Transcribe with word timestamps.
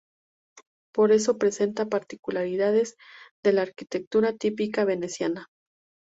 Por 0.95 1.11
eso 1.11 1.37
presenta 1.37 1.85
particularidades 1.87 2.95
de 3.43 3.53
la 3.53 3.61
arquitectura 3.61 4.35
típica 4.35 4.83
veneciana. 4.83 5.45